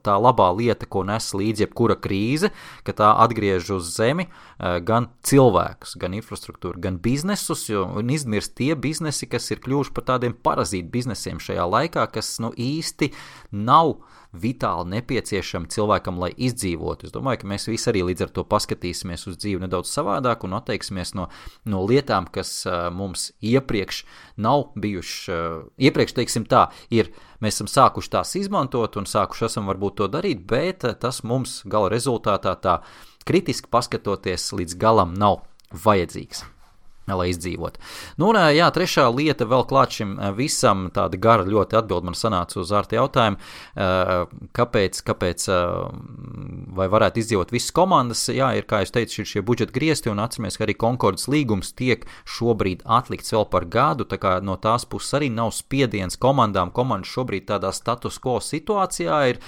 [0.01, 2.49] tā labā lieta, ko nes līdzi jebkura krīze,
[2.89, 9.29] ka tā atgriež uz zemi gan cilvēkus, gan infrastruktūru, gan biznesus, un izmirst tie biznesi,
[9.29, 13.13] kas ir kļuvuši par tādiem parazītu biznesiem šajā laikā, kas nu īsti
[13.53, 13.99] nav
[14.33, 17.09] vitāli nepieciešami cilvēkam, lai izdzīvotu.
[17.09, 20.55] Es domāju, ka mēs visi arī līdz ar to paskatīsimies uz dzīvi nedaudz savādāk un
[20.61, 21.27] atteiksimies no,
[21.67, 24.05] no lietām, kas uh, mums iepriekš
[24.39, 25.19] nav bijušas.
[25.31, 27.11] Uh, iepriekš, teiksim tā, ir
[27.43, 31.61] mēs esam sākuši tās izmantot un sākuši esam varbūt to darīt, bet uh, tas mums
[31.67, 32.81] gala rezultātā tā
[33.27, 35.43] kritiski paskatoties līdz galam nav
[35.75, 36.47] vajadzīgs
[37.19, 37.81] lai izdzīvotu.
[38.21, 42.61] Nu, un, jā, trešā lieta vēl klāt šim visam, tāda gara ļoti atbild man sanāca
[42.63, 43.41] uz ārta jautājumu,
[44.57, 45.47] kāpēc, kāpēc,
[46.77, 50.23] vai varētu izdzīvot visas komandas, jā, ir, kā jūs teicu, ir šie budžeta griesti, un
[50.23, 54.87] atceramies, ka arī Konkordas līgums tiek šobrīd atlikts vēl par gadu, tā kā no tās
[54.89, 59.43] puses arī nav spiediens komandām, komandas šobrīd tādā status quo situācijā ir,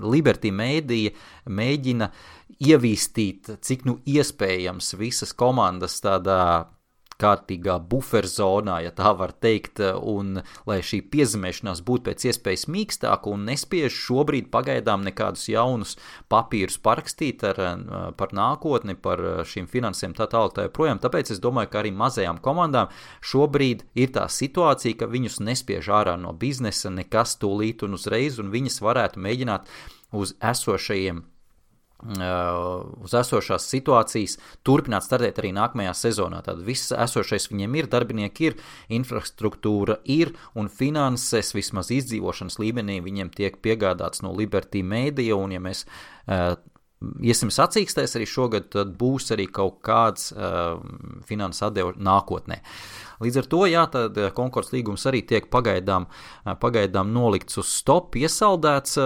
[0.00, 1.12] Liberty Media
[1.46, 2.08] mēģina
[2.62, 6.38] ievīstīt, cik nu iespējams visas komandas tādā
[7.22, 13.46] kārtīgā buferzonā, ja tā var teikt, un lai šī piezemēšanās būtu pēc iespējas mīkstāka un
[13.48, 15.96] nespiež šobrīd pagaidām nekādus jaunus
[16.32, 17.62] papīrus parakstīt ar,
[18.18, 21.00] par nākotni, par šīm finansēm tā tālāk tā joprojām.
[21.02, 22.92] Tāpēc es domāju, ka arī mazajām komandām
[23.32, 28.52] šobrīd ir tā situācija, ka viņus nespiež ārā no biznesa nekas tūlīt un uzreiz, un
[28.54, 29.70] viņas varētu mēģināt
[30.12, 31.22] uz esošajiem
[32.02, 36.42] uz esošās situācijas turpināt startēt arī nākamajā sezonā.
[36.42, 38.58] Tad viss esošais viņiem ir, darbinieki ir,
[38.90, 45.36] infrastruktūra ir un finanses vismaz izdzīvošanas līmenī viņiem tiek piegādāts no Liberty Media.
[45.38, 46.56] Un, ja mēs uh,
[47.22, 50.78] iesim sacīkstēs arī šogad, tad būs arī kaut kāds uh,
[51.28, 52.62] finanses atdevu nākotnē.
[53.22, 56.08] Līdz ar to, jā, tad konkursu līgums arī tiek pagaidām,
[56.58, 58.98] pagaidām nolikts uz stop, iesaldēts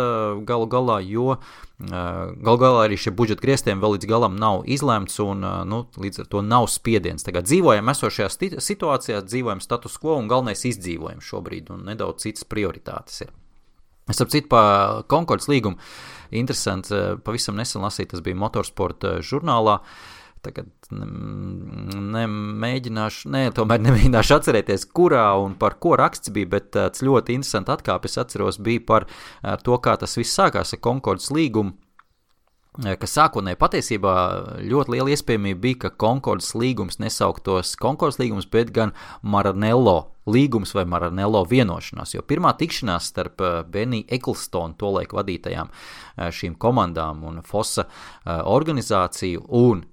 [0.48, 1.36] galu galā, jo
[1.76, 6.30] galu galā arī šie budžeta grieztiem vēl līdz galam nav izlemts un nu, līdz ar
[6.32, 7.26] to nav spiediens.
[7.26, 13.26] Tagad dzīvojam esošajā situācijā, dzīvojam status quo un galvenais izdzīvojam šobrīd un nedaudz citas prioritātes
[13.26, 13.36] ir.
[14.06, 15.80] Es ap citu par konkursu līgumu
[16.30, 16.92] interesants.
[16.94, 19.80] Eh, pavisam nesen lasīju, tas bija motorsporta žurnālā.
[20.46, 20.68] Tagad
[22.14, 27.72] nemēģināšu, ne, tomēr nemēģināšu atcerēties, kurā un par ko raksts bija, bet tāds ļoti interesants
[27.74, 31.74] atkāpes atceros bija par eh, to, kā tas viss sākās ar Konkordas līgumu
[32.86, 34.14] eh, ka sākotnēji patiesībā
[34.62, 38.94] ļoti liela iespējamība bija, ka Konkordas līgums nesauktos Konkordas līgums, bet gan
[39.26, 42.14] Maranello līgums vai Maranello vienošanās.
[42.16, 45.70] Jo pirmā tikšanās starp Beniju Eklstonu, tolaik vadītajām
[46.16, 47.86] šīm komandām un FOSA
[48.50, 49.84] organizāciju un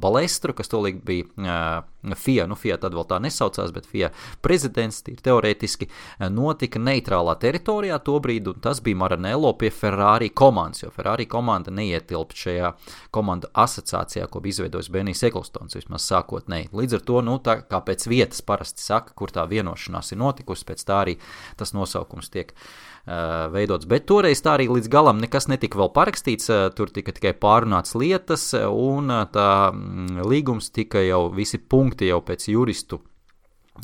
[0.00, 1.84] Balestru, kas tolaik bija
[2.16, 4.08] FIA, nu FIA tad vēl tā nesaucās, bet FIA
[4.42, 5.88] prezidents, teorētiski,
[6.32, 12.38] notika neitrālā teritorijā tobrīd, un tas bija Maranello pie Ferrari komandas, jo Ferrari komanda neietilpt
[12.38, 12.72] šajā
[13.14, 16.70] komandu asociācijā, ko bija izveidojis Benijs Eklstons, vismaz sākotnēji.
[16.72, 20.20] Līdz ar to, nu, tā kā pēc vietas parasti saka, kur tā vienošanās vienošanās ir
[20.22, 21.16] notikusi, pēc tā arī
[21.56, 23.86] tas nosaukums tiek uh, veidots.
[23.86, 27.94] Bet toreiz tā arī līdz galam nekas netika vēl parakstīts, uh, tur tika tikai pārunāts
[27.98, 33.02] lietas, un uh, tā mm, līgums tika jau visi punkti jau pēc juristu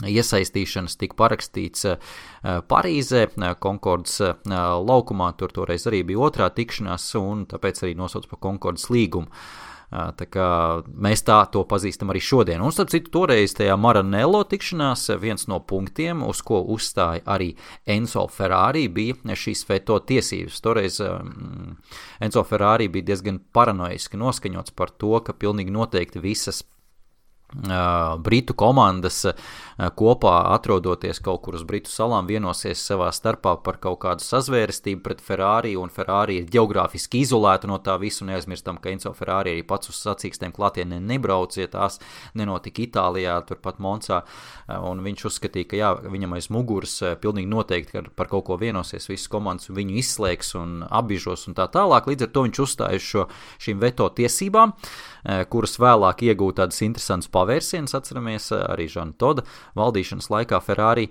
[0.02, 1.84] iesaistīšanas tika parakstīts
[2.42, 3.28] Parīzē,
[3.62, 4.16] Konkordas
[4.50, 5.28] laukumā.
[5.38, 9.30] Tur toreiz arī bija otrā tikšanās, un tāpēc arī nosauc par Konkordas līgumu.
[9.90, 10.48] Tā kā
[10.88, 12.62] mēs tā to pazīstam arī šodien.
[12.64, 17.52] Un, starp citu, toreiz tajā Maranello tikšanās viens no punktiem, uz ko uzstāja arī
[17.86, 20.60] Enzo Ferrari, bija šīs veto tiesības.
[20.64, 21.76] Toreiz um,
[22.24, 26.64] Enzo Ferrari bija diezgan paranoiski noskaņots par to, ka pilnīgi noteikti visas
[28.24, 29.20] Britu komandas
[29.98, 35.22] kopā atrodoties kaut kur uz Britu salām vienosies savā starpā par kaut kādu sazvērestību pret
[35.22, 38.26] Ferrari, un Ferrari ir geogrāfiski izolēta no tā visu.
[38.26, 42.00] Neaizmirstam, ka Enzo Ferrari arī pats uz sacīkstiem klātienē nebrauc, ja tās
[42.34, 44.22] nenotika Itālijā, turpat Moncā,
[44.68, 49.30] un viņš uzskatīja, ka jā, viņam aiz muguras pilnīgi noteikti par kaut ko vienosies visas
[49.30, 52.10] komandas, viņu izslēgs un apbižos un tā tālāk.
[52.10, 53.26] Līdz ar to viņš uzstājas šo,
[53.62, 54.74] šīm veto tiesībām,
[55.48, 59.46] kuras vēlāk iegūta tādas interesantas pavērsiens, atceramies arī Žana Toda
[59.78, 61.08] valdīšanas laikā Ferrari,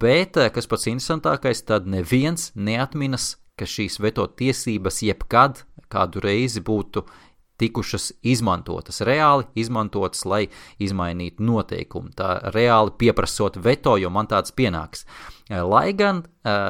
[0.00, 7.02] bet, kas pats interesantākais, tad neviens neatminas, ka šīs veto tiesības jebkad kādu reizi būtu
[7.58, 10.44] tikušas izmantotas, reāli izmantotas, lai
[10.78, 12.12] izmainītu noteikumu.
[12.14, 15.02] Tā reāli pieprasot veto, jo man tāds pienāks.
[15.50, 16.22] Lai gan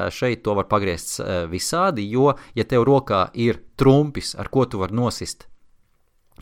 [0.09, 1.19] šeit to var pagriezt
[1.51, 5.48] visādi, jo, ja tev rokā ir trumpis, ar ko tu vari nosist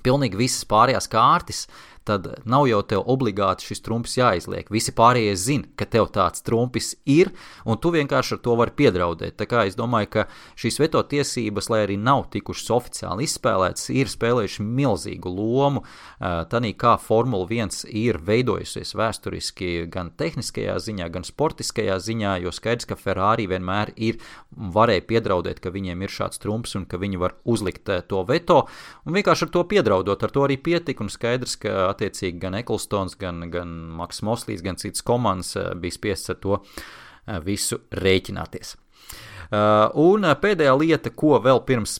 [0.04, 1.66] pilnīgi visas pārējās kārtas,
[2.08, 4.70] tad nav jau tev obligāti šis trumpis jāizliek.
[4.74, 7.34] Visi pārējie zina, ka tev tāds trumpis ir,
[7.68, 9.38] un tu vienkārši ar to vari piedraudēt.
[9.40, 10.28] Tā kā es domāju, ka
[10.60, 15.84] šīs veto tiesības, lai arī nav tikušas oficiāli izspēlētas, ir spēlējuši milzīgu lomu
[16.20, 22.88] tādā, kā Formula 1 ir veidojusies vēsturiski gan tehniskajā ziņā, gan sportiskajā ziņā, jo skaidrs,
[22.90, 24.20] ka Ferrari vienmēr ir
[24.52, 28.64] varēja piedraudēt, ka viņiem ir šāds trumps un ka viņi var uzlikt to veto,
[29.06, 33.18] un vienkārši ar to piedraudot, ar to arī pietika, un skaidrs, ka attiecīgi gan Eklstons,
[33.20, 38.76] gan, gan Maks Moslīs, gan citas komandas eh, bija spiests ar to eh, visu rēķināties.
[38.76, 42.00] Eh, un pēdējā lieta, ko vēl pirms,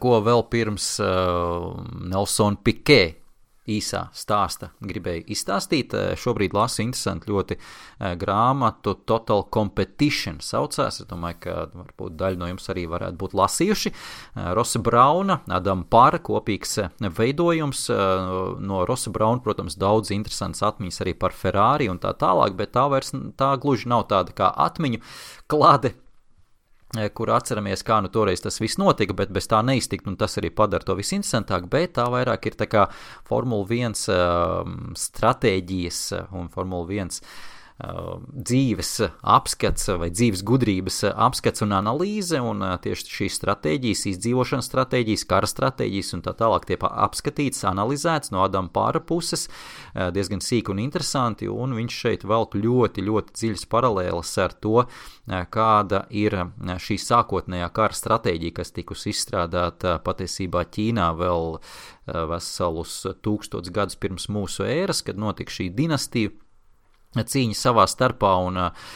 [0.00, 0.84] ko vēl pirms
[2.08, 3.00] Nelsona Pikē
[3.70, 5.94] īsā stāsta gribēju izstāstīt.
[5.94, 11.00] Eh, šobrīd lasu interesantu ļoti eh, grāmatu Total Competition saucās.
[11.02, 13.92] Es domāju, ka varbūt daļa no jums arī varētu būt lasījuši.
[13.92, 17.86] Eh, Rosa Brauna, Adama Pāra kopīgs veidojums.
[18.62, 22.86] No Rosa Brauna, protams, daudz interesants atmiņas arī par Ferrari un tā tālāk, bet tā
[22.90, 25.02] vairs tā gluži nav tāda kā atmiņu
[25.50, 26.05] klāte Eh,
[27.14, 30.52] kur atceramies, kā nu toreiz tas viss notika, bet bez tā neiztikt, un tas arī
[30.54, 32.86] padara to visinteresantāku, bet tā vairāk ir tā kā
[33.28, 36.00] Formula 1 uh, ehm, stratēģijas
[36.36, 43.10] un Formula 1 Uh, dzīves apskats vai dzīves gudrības apskats un analīze, un uh, tieši
[43.18, 49.02] šīs stratēģijas, izdzīvošanas stratēģijas, kara stratēģijas un tā tālāk tiek apskatīts, analizēts no Adama pāra
[49.04, 54.56] puses, uh, diezgan sīki un interesanti, un viņš šeit velk ļoti, ļoti dziļas paralēlas ar
[54.56, 54.86] to,
[55.26, 56.38] kāda ir
[56.80, 61.58] šī sākotnējā kara stratēģija, kas tikusi izstrādāta patiesībā Ķīnā vēl
[62.30, 66.30] veselus tūkstotus gadus pirms mūsu ēras, kad notika šī dinastija
[67.24, 68.92] cīņa savā starpā, un uh,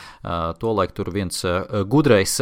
[0.61, 2.40] tolaik tur viens uh, gudrais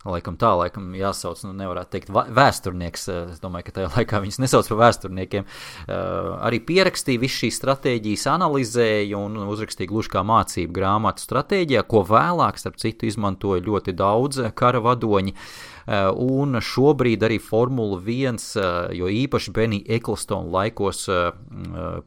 [0.00, 3.02] Laikam tā, laikam jāsauc, nu, nevarētu teikt, vēsturnieks.
[3.34, 5.44] Es domāju, ka tajā laikā viņus nesauc par vēsturniekiem.
[5.44, 12.00] Uh, arī pierakstīja visu šīs stratēģijas, analizēja un uzrakstīja gluži kā mācību grāmatu stratēģijā, ko
[12.08, 15.36] vēlāk, starp citu, izmantoja ļoti daudz kara vadoņi.
[15.36, 21.06] Uh, un šobrīd arī Formula 1, uh, jo īpaši Benija Eklstona laikos,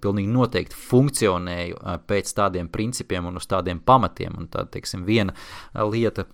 [0.04, 4.38] pilnīgi noteikti funkcionēja pēc tādiem principiem un uz tādiem pamatiem.
[4.40, 5.36] Un tā, teiksim, viena
[5.74, 6.28] lieta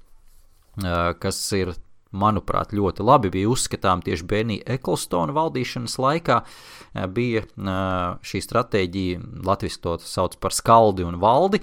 [1.19, 1.73] kas ir,
[2.09, 6.39] manuprāt, ļoti labi bija uzskatām tieši Benija Eklstona valdīšanas laikā,
[7.13, 7.43] bija
[8.25, 11.61] šī stratēģija, latviski to sauc par skaldi un valdi,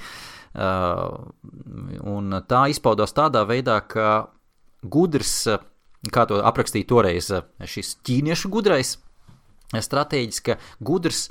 [2.14, 4.29] un tā izpaudās tādā veidā, ka
[4.87, 5.49] gudrs,
[6.12, 7.30] kā to aprakstīja toreiz
[7.64, 8.96] šis ķīniešu gudrais,
[9.72, 11.26] stratēģis, ka gudrs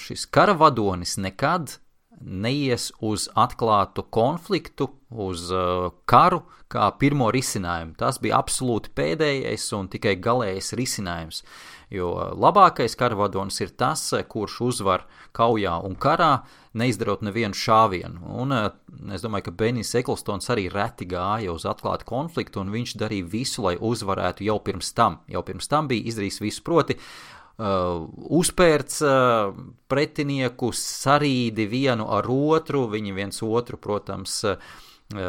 [0.00, 1.78] šis karavadonis nekad
[2.20, 7.96] neies uz atklātu konfliktu, uz uh, karu kā pirmo risinājumu.
[7.98, 11.42] Tas bija absolūti pēdējais un tikai galējais risinājums.
[11.90, 15.02] Jo labākais karavadonis ir tas, kurš uzvar
[15.34, 16.44] kaujā un karā,
[16.78, 18.20] neizdarot nevienu šāvienu.
[18.38, 18.68] Un uh,
[19.10, 23.64] es domāju, ka Benijs Eklstons arī reti gāja uz atklātu konfliktu, un viņš darīja visu,
[23.66, 25.18] lai uzvarētu jau pirms tam.
[25.30, 28.06] Jau pirms tam bija izdarījis visu proti uh,
[28.38, 29.50] uzpērts uh,
[29.90, 34.78] pretinieku, sarīdi vienu ar otru, viņi viens otru, protams, uh,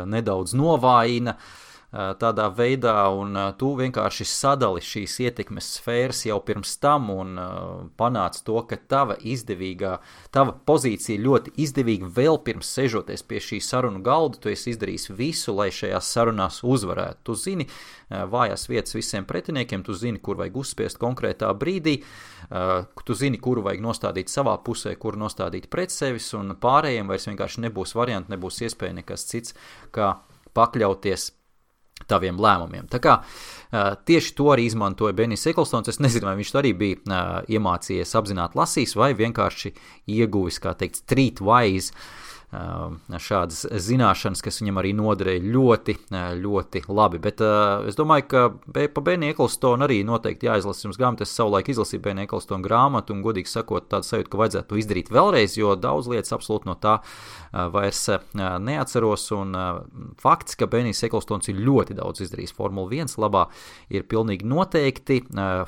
[0.06, 1.34] nedaudz novājina.
[1.34, 7.34] Uh, tādā veidā, un tu vienkārši sadali šīs ietekmes sfēras jau pirms tam un
[8.00, 9.98] panāc to, ka tava izdevīgā,
[10.32, 15.56] tava pozīcija ļoti izdevīga vēl pirms sežoties pie šī sarunu galda, tu esi izdarījis visu,
[15.58, 17.26] lai šajās sarunās uzvarētu.
[17.28, 17.68] Tu zini
[18.08, 21.98] vājās vietas visiem pretiniekiem, tu zini, kur vajag uzspiest konkrētā brīdī,
[23.04, 27.68] tu zini, kuru vajag nostādīt savā pusē, kuru nostādīt pret sevis, un pārējiem vairs vienkārši
[27.68, 29.60] nebūs varianti, nebūs iespēja nekas cits,
[29.92, 30.16] kā
[30.56, 31.30] pakļauties
[32.12, 32.90] taviem lēmumiem.
[32.92, 35.92] Tā kā uh, tieši to arī izmantoja Benijs Eklstons.
[35.92, 39.74] Es nezinu, vai viņš to arī bija uh, iemācījies apzināti lasījis vai vienkārši
[40.20, 41.96] ieguvis, kā teikt, streetwise
[42.52, 45.96] šādas zināšanas, kas viņam arī noderēja ļoti,
[46.42, 47.22] ļoti labi.
[47.24, 47.40] Bet
[47.88, 48.42] es domāju, ka
[48.92, 51.24] pa Benija Eklstonu arī noteikti jāizlasa jums grāmatu.
[51.24, 55.14] Es savulaik izlasīju Benija Eklstonu grāmatu un, godīgi sakot, tādu sajūtu, ka vajadzētu to izdarīt
[55.16, 56.98] vēlreiz, jo daudz lietas absolūti no tā
[57.72, 58.04] vairs
[58.36, 59.30] neatceros.
[59.40, 59.56] Un
[60.20, 63.48] fakts, ka Benijs Eklstons ir ļoti daudz izdarījis Formula 1 labā,
[63.88, 65.22] ir pilnīgi noteikti.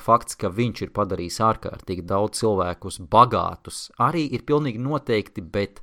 [0.04, 5.80] Fakts, ka viņš ir padarījis ārkārtīgi daudz cilvēkus bagātus, arī ir pilnīgi noteikti, bet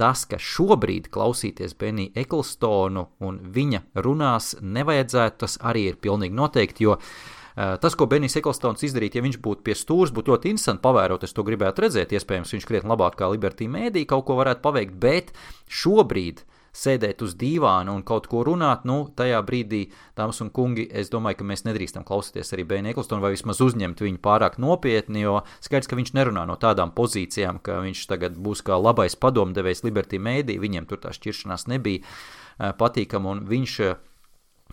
[0.00, 6.86] tas, ka šobrīd klausīties Beniju Eklstonu un viņa runās nevajadzētu, tas arī ir pilnīgi noteikti,
[6.88, 10.84] jo uh, tas, ko Benijs Eklstons izdarītu, ja viņš būtu pie stūres, būtu ļoti interesanti
[10.86, 14.64] pavērot, es to gribētu redzēt, iespējams, viņš krietni labāk kā Liberty Mēdī kaut ko varētu
[14.64, 15.34] paveikt, bet
[15.82, 19.82] šobrīd uh, sēdēt uz dīvāna un kaut ko runāt, nu, tajā brīdī,
[20.18, 24.02] dāmas un kungi, es domāju, ka mēs nedrīkstam klausīties arī Bēnu Eklstonu vai vismaz uzņemt
[24.04, 28.64] viņu pārāk nopietni, jo skaidrs, ka viņš nerunā no tādām pozīcijām, ka viņš tagad būs
[28.66, 33.98] kā labais padomdevējs Liberty Mēdī, viņiem tur tā šķiršanās nebija eh, patīkama, un viņš eh,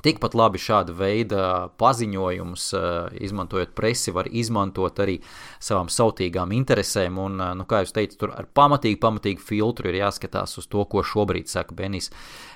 [0.05, 1.43] Tikpat labi šāda veida
[1.79, 5.17] paziņojumus, eh, izmantojot presi, var izmantot arī
[5.59, 7.17] savām sautīgām interesēm.
[7.17, 10.85] Un, eh, nu, kā jau teicu, tur ar pamatīgi, pamatīgi filtru ir jāskatās uz to,
[10.85, 12.11] ko šobrīd saka Benijs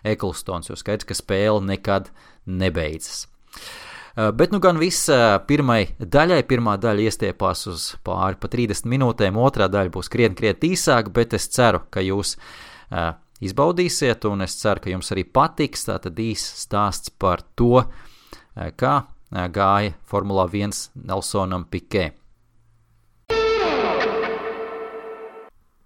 [0.06, 2.10] Eklstons, jo skaidrs, ka spēle nekad
[2.48, 3.28] nebeidzas.
[4.18, 5.08] Eh, bet nu gan viss
[5.48, 10.76] pirmai daļai, pirmā daļa iestiepās uz pāri pa 30 minūtēm, otrā daļa būs krietni, krietni
[10.76, 12.38] īsāka, bet es ceru, ka jūs
[13.42, 15.88] izbaudīsiet, un es ceru, ka jums arī patiks.
[15.90, 17.84] Tātad īsts stāsts par to,
[18.56, 22.12] eh, kā eh, gāja Formula 1 Nelsonam Pikē.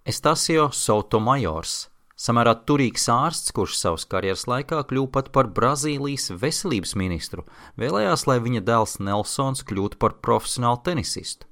[0.06, 7.42] Estasio Sotomajors, samērā turīgs ārsts, kurš savas karjeras laikā kļuva pat par Brazīlijas veselības ministru,
[7.76, 11.50] vēlējās, lai viņa dēls Nelsons kļūtu par profesionālu tenisistu.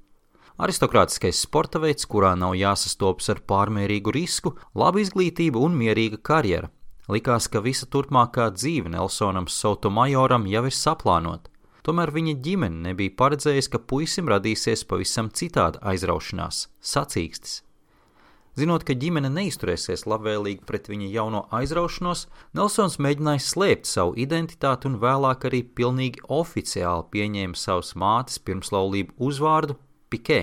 [0.55, 6.69] Aristokrātiskais sporta veids, kurā nav jāsastopas ar pārmērīgu risku, laba izglītība un mierīga karjera.
[7.11, 11.51] Likās, ka visa turpmākā dzīve Nelsonam Sotomajoram jau ir saplānota.
[11.83, 17.61] Tomēr viņa ģimene nebija paredzējusi, ka puisim radīsies pavisam citāda aizraušanās- sacīkstis.
[18.55, 24.99] Zinot, ka ģimene neizturēsies labvēlīgi pret viņa jauno aizraušanos, Nelsons mēģināja slēpt savu identitāti un
[25.01, 29.75] vēlāk arī pilnīgi oficiāli pieņēma savas mātes pirmslaulību uzvārdu
[30.09, 30.39] Pikē.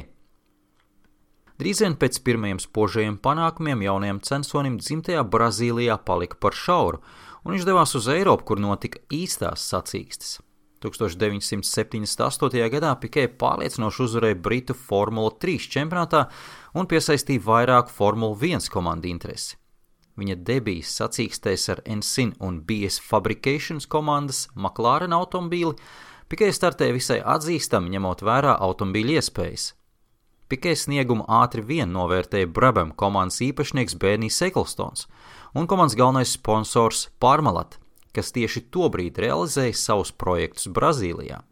[1.62, 7.02] Drīz vien pēc pirmajiem spožajiem panākumiem jaunajam censonim dzimtajā Brazīlijā palika par šauru,
[7.44, 10.40] un viņš devās uz Eiropu, kur notika īstās sacīkstes.
[10.82, 12.68] 1978.
[12.74, 16.24] gadā Pikē pārliecinoši uzvarēja Britu Formula 3 čempionātā
[16.74, 19.56] un piesaistīja vairāku Formula 1 komandu interesi.
[20.18, 25.78] viņa debijas sacīkstēs ar Ensign un BS Fabrications komandas McLaren automobīli,
[26.32, 29.64] Pikē startēja visai atzīstami, ņemot vērā automobīļa iespējas.
[30.48, 35.04] Pikē sniegumu ātri vien novērtēja Brabham komandas īpašnieks Bērnijs Eklstons
[35.52, 37.76] un komandas galvenais sponsors Parmalat,
[38.16, 41.42] kas tieši tobrīd realizēja savus projektus Brazīlijā.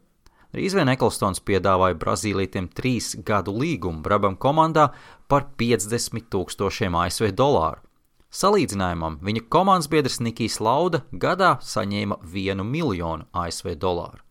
[0.56, 4.88] Drīz vien Eklstons piedāvāja Brazīlītiem trīs gadu līgumu Brabham komandā
[5.28, 7.84] par 50 tūkstošiem ASV dolāru.
[8.32, 14.24] Salīdzinājumam viņa komandas biedrs Nikijs Lauda gadā saņēma 1 miljonu ASV dolāru.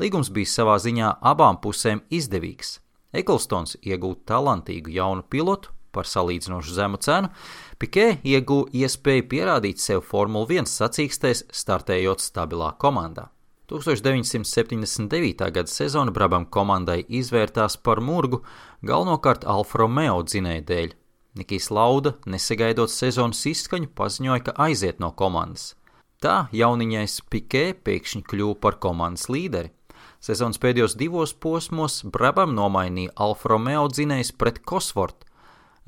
[0.00, 2.78] Līgums bija savā ziņā abām pusēm izdevīgs.
[3.12, 7.28] Eklstons iegūta talantīgu jaunu pilotu par salīdzinoši zemu cenu,
[7.82, 13.28] Pikē iegūta iespēju pierādīt sev Formule 1 sacīkstēs, startējot stabilā komandā.
[13.72, 15.50] 1979.
[15.50, 18.42] gada sezona Brabham komandai izvērtās par murgu
[18.84, 20.96] galvenokārt Alfa Romeo dzinēja dēļ.
[21.40, 25.72] Nikijs Lauda, nesagaidot sezonas izskaņu, paziņoja, ka aiziet no komandas.
[26.22, 29.72] Tā jauniņais Pikē pēkšņi kļuva par komandas līderi.
[30.22, 35.26] Sezonas pēdējos divos posmos Brabham nomainīja Alfa Romeo dzinējs pret Kosvortu.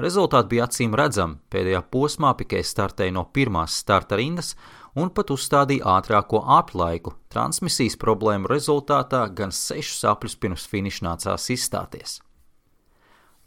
[0.03, 1.37] Rezultāti bija acīm redzami.
[1.55, 4.57] Pēdējā posmā Pikē startēja no pirmās starta rindas
[4.99, 7.13] un pat uzstādīja ātrāko aplaiku.
[7.31, 12.19] Transmisijas problēmu rezultātā gan sešus apļus pirms finiša nācās izstāties.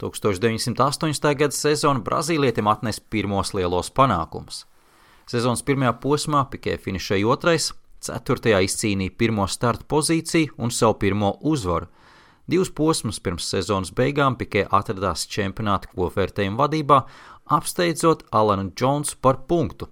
[0.00, 1.34] 1980.
[1.36, 4.64] gada sezona Brazīlietim atnesa pirmos lielos panākumus.
[5.28, 11.88] Sezonas pirmajā posmā Pikē finišēja otrais, Ceturtajā izcīnīja pirmo starta pozīciju un savu pirmo uzvaru.
[12.48, 17.02] Divus posmus pirms sezonas beigām Pikē atradās čempionāta kopvērtējuma vadībā,
[17.58, 19.90] apsteidzot Alanu Džonsu par punktu.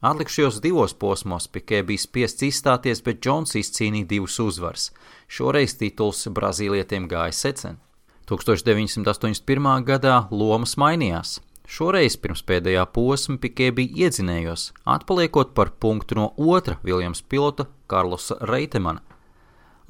[0.00, 4.90] Atlikušajos divos posmos Pikē bija spiests izstāties, bet Džons izcīnīja divus uzvaras.
[5.28, 7.78] Šoreiz tituls Brazīlietiem gāja secen.
[8.26, 9.84] 1981.
[9.86, 11.38] gadā lomas mainījās.
[11.66, 18.38] Šoreiz pirms pēdējā posma Pikē bija iedzinējos, atpaliekot par punktu no otra Viljams pilota Karlosa
[18.46, 19.02] Reitemana.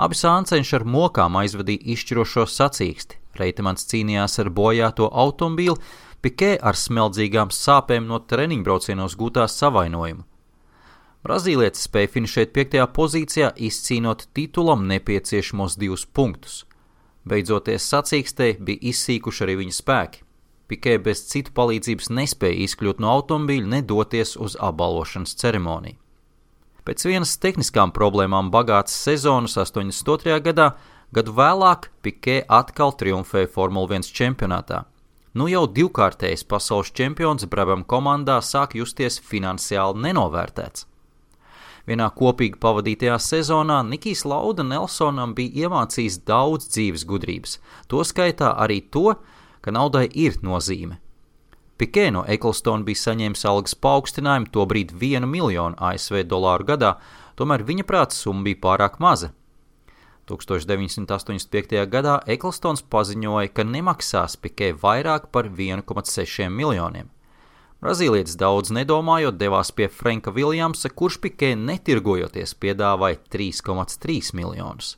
[0.00, 3.20] Abi sāncenši ar mokām aizvadīja izšķirošo sacīksti.
[3.36, 5.76] Reitemans cīnījās ar bojāto automobīli,
[6.24, 10.24] Pikē ar smeldzīgām sāpēm no treniņbraucienos gūtā savainojumu.
[11.26, 16.64] Brazīlietis spēja finišēt piektajā pozīcijā, izcīnot titulam nepieciešamos divus punktus.
[17.28, 20.25] Beidzoties sacīkstē, bija izsīkuši arī viņa spēki.
[20.66, 25.98] Pikē bez citu palīdzības nespēja izkļūt no automobīļa, nedoties uz apbalvošanas ceremoniju.
[26.86, 30.40] Pēc vienas tehniskām problēmām bagātas sezonas 82.
[30.42, 30.72] gadā,
[31.14, 34.84] gadu vēlāk Pikē atkal triumfēja Formule 1 čempionātā.
[35.36, 40.86] Nu jau divkārtējs pasaules čempions Brabham komandā sāk justies finansiāli nenovērtēts.
[41.86, 48.80] Vienā kopīgi pavadītajā sezonā Nikijs Lauda Nelsonam bija iemācījis daudz dzīves gudrības, to skaitā arī
[48.90, 49.35] to, ka
[49.74, 51.00] naudai ir nozīme.
[51.76, 56.94] Pikē no Eklstona bija saņēmis algas paaugstinājumu tobrīd 1 miljonu ASV dolāru gadā,
[57.36, 59.32] tomēr viņa prāta summa bija pārāk maza.
[60.26, 61.84] 1985.
[61.92, 67.12] gadā Eklstons paziņoja, ka nemaksās Pikē vairāk par 1,6 miljoniem.
[67.84, 74.96] Brazīlietis daudz nedomājot devās pie Franka Viljamsa, kurš Pikē netirgojoties piedāvāja 3,3 miljonus.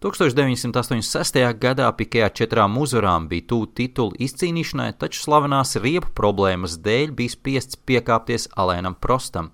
[0.00, 1.58] 1986.
[1.60, 7.34] gadā Pikē ar četrām uzvarām bija tuvu titulu izcīnīšanai, taču slavenās riepu problēmas dēļ bija
[7.34, 9.50] spiests piekāpties Alēnam Prostam.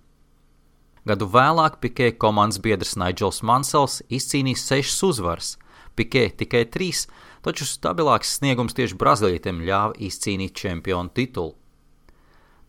[1.02, 5.50] Gadu vēlāk Pikē komandas biedrs Nigels Mansels izcīnīja sešas uzvaras,
[5.98, 7.08] Pikē tikai trīs,
[7.42, 11.56] taču stabilāks sniegums tieši Brazīlietim ļāva izcīnīt čempionu titulu.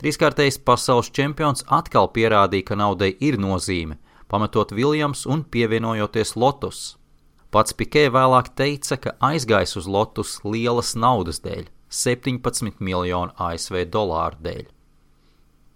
[0.01, 6.95] Trīskārtējs pasaules čempions atkal pierādīja, ka naudai ir nozīme, pametot Viljams un pievienojoties Lotus.
[7.47, 11.69] Pats Pikē vēlāk teica, ka aizgājis uz lotus lielas naudas dēļ-
[12.03, 14.65] 17 miljonu ASV dolāru dēļ.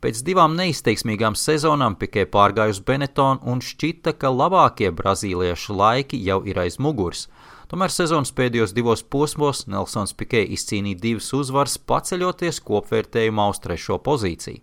[0.01, 6.41] Pēc divām neizteiksmīgām sezonām Pikē pārgāja uz Benetonu un šķita, ka labākie brazīliešu laiki jau
[6.43, 7.27] ir aiz muguras.
[7.69, 14.59] Tomēr sezonas pēdējos divos posmos Nelsons Pikē izcīnīja divas uzvaras, paceļoties kopvērtējumā uz trešo pozīciju.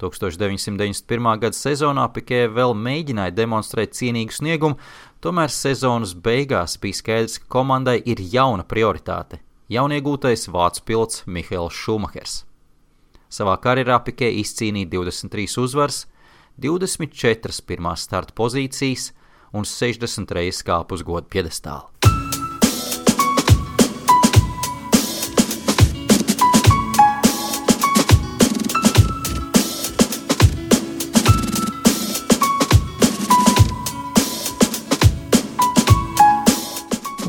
[0.00, 1.38] 1991.
[1.40, 4.76] gada sezonā Pikē vēl mēģināja demonstrēt cienīgu sniegumu,
[5.24, 9.40] tomēr sezonas beigās bija skaidrs, ka komandai ir jauna prioritāte-
[9.76, 12.44] jauniegūtais vācu pilots Mihails Šumahers.
[13.30, 16.06] Savā karjerā Pikē izcīnīja 23 uzvaras,
[16.60, 19.12] 24 pirmās starta pozīcijas
[19.52, 21.95] un 60 reizes kāpu uz godu piedestālu.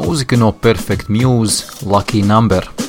[0.08, 2.86] Mūzika no Perfect Muse, Lucky Number.